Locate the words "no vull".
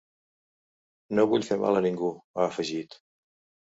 1.19-1.47